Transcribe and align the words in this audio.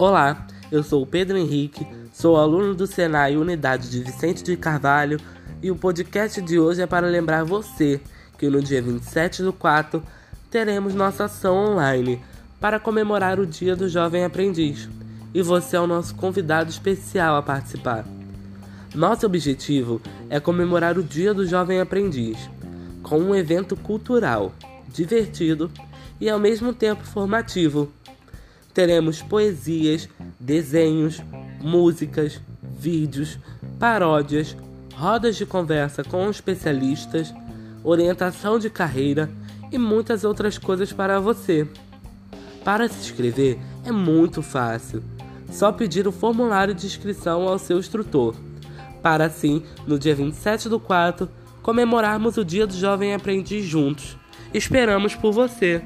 Olá, 0.00 0.46
eu 0.72 0.82
sou 0.82 1.02
o 1.02 1.06
Pedro 1.06 1.36
Henrique, 1.36 1.86
sou 2.10 2.38
aluno 2.38 2.74
do 2.74 2.86
Senai 2.86 3.36
Unidade 3.36 3.90
de 3.90 4.02
Vicente 4.02 4.42
de 4.42 4.56
Carvalho 4.56 5.20
e 5.62 5.70
o 5.70 5.76
podcast 5.76 6.40
de 6.40 6.58
hoje 6.58 6.80
é 6.80 6.86
para 6.86 7.06
lembrar 7.06 7.44
você 7.44 8.00
que 8.38 8.48
no 8.48 8.62
dia 8.62 8.80
27 8.80 9.42
do 9.42 9.52
4 9.52 10.02
teremos 10.50 10.94
nossa 10.94 11.24
ação 11.24 11.54
online 11.54 12.18
para 12.58 12.80
comemorar 12.80 13.38
o 13.38 13.46
Dia 13.46 13.76
do 13.76 13.90
Jovem 13.90 14.24
Aprendiz 14.24 14.88
e 15.34 15.42
você 15.42 15.76
é 15.76 15.80
o 15.80 15.86
nosso 15.86 16.14
convidado 16.14 16.70
especial 16.70 17.36
a 17.36 17.42
participar. 17.42 18.06
Nosso 18.94 19.26
objetivo 19.26 20.00
é 20.30 20.40
comemorar 20.40 20.96
o 20.96 21.02
Dia 21.02 21.34
do 21.34 21.46
Jovem 21.46 21.78
Aprendiz 21.78 22.38
com 23.02 23.18
um 23.18 23.34
evento 23.34 23.76
cultural, 23.76 24.54
divertido 24.88 25.70
e 26.18 26.30
ao 26.30 26.38
mesmo 26.38 26.72
tempo 26.72 27.04
formativo 27.04 27.92
teremos 28.80 29.20
poesias, 29.20 30.08
desenhos, 30.38 31.22
músicas, 31.60 32.40
vídeos, 32.62 33.38
paródias, 33.78 34.56
rodas 34.94 35.36
de 35.36 35.44
conversa 35.44 36.02
com 36.02 36.30
especialistas, 36.30 37.30
orientação 37.84 38.58
de 38.58 38.70
carreira 38.70 39.28
e 39.70 39.76
muitas 39.76 40.24
outras 40.24 40.56
coisas 40.56 40.94
para 40.94 41.20
você. 41.20 41.68
Para 42.64 42.88
se 42.88 43.00
inscrever 43.00 43.58
é 43.84 43.92
muito 43.92 44.40
fácil. 44.40 45.04
Só 45.52 45.70
pedir 45.70 46.08
o 46.08 46.12
formulário 46.12 46.72
de 46.72 46.86
inscrição 46.86 47.46
ao 47.46 47.58
seu 47.58 47.78
instrutor, 47.78 48.34
para 49.02 49.26
assim, 49.26 49.62
no 49.86 49.98
dia 49.98 50.14
27 50.14 50.70
do 50.70 50.80
4, 50.80 51.28
comemorarmos 51.60 52.38
o 52.38 52.44
Dia 52.46 52.66
do 52.66 52.72
Jovem 52.74 53.12
Aprendiz 53.12 53.62
juntos. 53.62 54.16
Esperamos 54.54 55.14
por 55.14 55.32
você! 55.32 55.84